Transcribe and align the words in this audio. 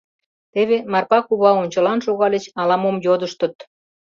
Теве 0.53 0.77
Марпа 0.91 1.19
кува 1.27 1.51
ончылан 1.61 1.99
шогальыч, 2.05 2.45
ала-мом 2.61 2.97
йодыштыт. 3.05 3.55